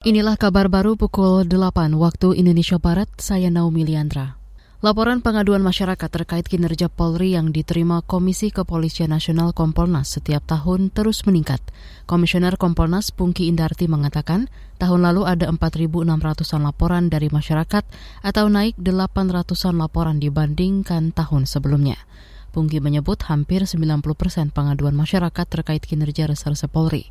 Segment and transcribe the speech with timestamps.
[0.00, 4.40] Inilah kabar baru pukul 8 waktu Indonesia Barat, saya Naomi Liandra.
[4.80, 11.28] Laporan pengaduan masyarakat terkait kinerja Polri yang diterima Komisi Kepolisian Nasional Kompolnas setiap tahun terus
[11.28, 11.60] meningkat.
[12.08, 14.48] Komisioner Kompolnas Pungki Indarti mengatakan,
[14.80, 17.84] tahun lalu ada 4.600-an laporan dari masyarakat
[18.24, 22.00] atau naik 800-an laporan dibandingkan tahun sebelumnya.
[22.50, 27.08] Pungki menyebut hampir 90 persen pengaduan masyarakat terkait kinerja Reserse Polri.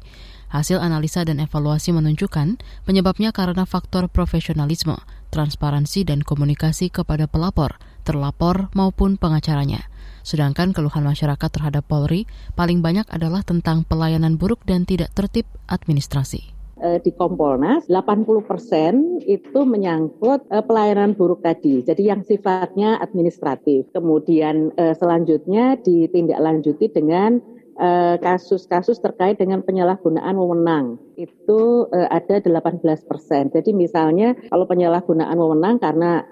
[0.52, 5.00] Hasil analisa dan evaluasi menunjukkan penyebabnya karena faktor profesionalisme,
[5.32, 9.88] transparansi dan komunikasi kepada pelapor, terlapor maupun pengacaranya.
[10.28, 12.28] Sedangkan keluhan masyarakat terhadap Polri
[12.60, 16.59] paling banyak adalah tentang pelayanan buruk dan tidak tertib administrasi
[17.04, 21.83] di Kompolnas 80 persen itu menyangkut eh, pelayanan buruk tadi.
[21.83, 23.89] Jadi yang sifatnya administratif.
[23.92, 27.42] Kemudian eh, selanjutnya ditindaklanjuti dengan
[27.79, 33.48] Eh, kasus-kasus terkait dengan penyalahgunaan wewenang itu ada 18 persen.
[33.52, 36.23] Jadi misalnya kalau penyalahgunaan wewenang karena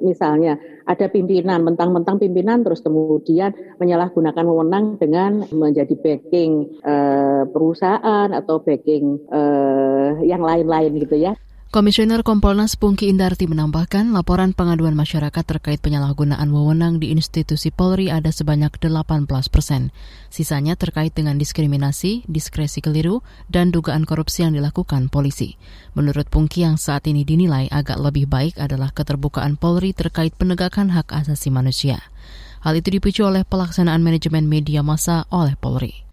[0.00, 0.56] misalnya
[0.88, 3.52] ada pimpinan, mentang-mentang pimpinan terus kemudian
[3.84, 6.80] menyalahgunakan wewenang dengan menjadi backing
[7.52, 9.20] perusahaan atau backing
[10.24, 11.34] yang lain-lain gitu ya.
[11.74, 18.30] Komisioner Kompolnas Pungki Indarti menambahkan laporan pengaduan masyarakat terkait penyalahgunaan wewenang di institusi Polri ada
[18.30, 19.90] sebanyak 18 persen.
[20.30, 25.58] Sisanya terkait dengan diskriminasi, diskresi keliru, dan dugaan korupsi yang dilakukan polisi.
[25.98, 31.10] Menurut Pungki yang saat ini dinilai agak lebih baik adalah keterbukaan Polri terkait penegakan hak
[31.10, 31.98] asasi manusia.
[32.62, 36.06] Hal itu dipicu oleh pelaksanaan manajemen media massa oleh Polri.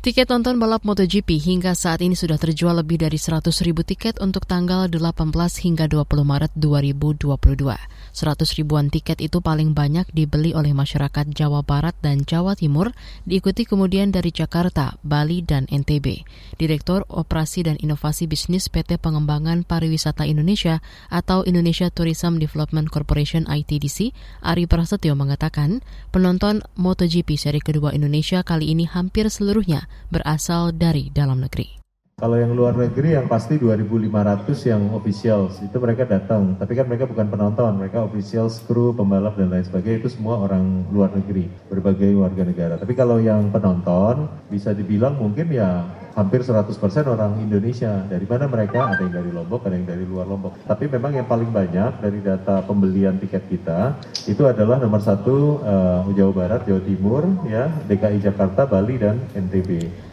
[0.00, 4.48] Tiket nonton balap MotoGP hingga saat ini sudah terjual lebih dari 100 ribu tiket untuk
[4.48, 5.12] tanggal 18
[5.60, 7.99] hingga 20 Maret 2022.
[8.12, 12.92] 100 ribuan tiket itu paling banyak dibeli oleh masyarakat Jawa Barat dan Jawa Timur,
[13.24, 16.22] diikuti kemudian dari Jakarta, Bali, dan NTB.
[16.60, 24.12] Direktur Operasi dan Inovasi Bisnis PT Pengembangan Pariwisata Indonesia atau Indonesia Tourism Development Corporation ITDC,
[24.44, 25.80] Ari Prasetyo mengatakan,
[26.14, 31.79] penonton MotoGP seri kedua Indonesia kali ini hampir seluruhnya berasal dari dalam negeri.
[32.20, 37.08] Kalau yang luar negeri yang pasti 2.500 yang official itu mereka datang, tapi kan mereka
[37.08, 42.12] bukan penonton, mereka official, kru, pembalap dan lain sebagainya itu semua orang luar negeri, berbagai
[42.20, 42.74] warga negara.
[42.76, 46.68] Tapi kalau yang penonton bisa dibilang mungkin ya hampir 100%
[47.08, 48.04] orang Indonesia.
[48.04, 48.92] Dari mana mereka?
[48.92, 50.60] Ada yang dari Lombok, ada yang dari luar Lombok.
[50.68, 53.96] Tapi memang yang paling banyak dari data pembelian tiket kita
[54.28, 60.10] itu adalah nomor satu uh, Jawa Barat, Jawa Timur, ya DKI Jakarta, Bali dan NTB.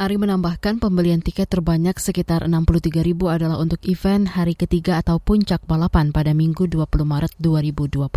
[0.00, 5.60] Ari menambahkan pembelian tiket terbanyak sekitar 63 ribu adalah untuk event hari ketiga atau puncak
[5.68, 8.08] balapan pada Minggu 20 Maret 2022.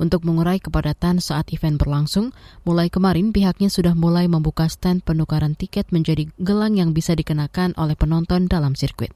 [0.00, 2.32] Untuk mengurai kepadatan saat event berlangsung,
[2.64, 7.92] mulai kemarin pihaknya sudah mulai membuka stand penukaran tiket menjadi gelang yang bisa dikenakan oleh
[7.92, 9.12] penonton dalam sirkuit.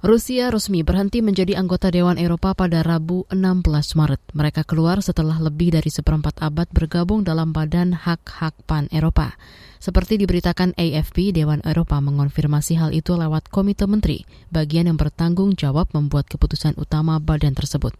[0.00, 3.68] Rusia resmi berhenti menjadi anggota Dewan Eropa pada Rabu 16
[4.00, 4.32] Maret.
[4.32, 9.36] Mereka keluar setelah lebih dari seperempat abad bergabung dalam Badan Hak-Hak Pan Eropa.
[9.76, 15.92] Seperti diberitakan AFP, Dewan Eropa mengonfirmasi hal itu lewat Komite Menteri, bagian yang bertanggung jawab
[15.92, 17.92] membuat keputusan utama badan tersebut.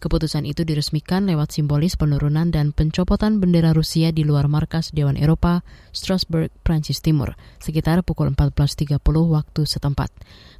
[0.00, 5.60] Keputusan itu diresmikan lewat simbolis penurunan dan pencopotan bendera Rusia di luar markas Dewan Eropa,
[5.92, 8.96] Strasbourg, Prancis Timur, sekitar pukul 14.30
[9.28, 10.08] waktu setempat.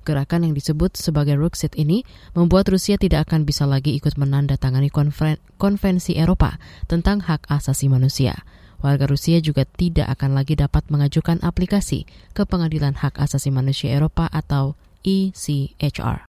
[0.05, 2.05] Gerakan yang disebut sebagai Ruxit ini
[2.37, 4.93] membuat Rusia tidak akan bisa lagi ikut menandatangani
[5.57, 8.45] konvensi Eropa tentang hak asasi manusia.
[8.85, 14.25] Warga Rusia juga tidak akan lagi dapat mengajukan aplikasi ke Pengadilan Hak Asasi Manusia Eropa
[14.25, 14.73] atau
[15.05, 16.30] ECHR.